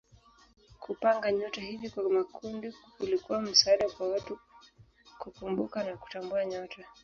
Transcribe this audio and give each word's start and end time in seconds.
Kupanga 0.83 1.27
nyota 1.31 1.61
hivi 1.61 1.89
kwa 1.89 2.09
makundi 2.09 2.73
kulikuwa 2.97 3.41
msaada 3.41 3.89
kwa 3.89 4.09
watu 4.11 4.39
kukumbuka 5.19 5.83
na 5.83 5.97
kutambua 5.97 6.45
nyota. 6.45 6.85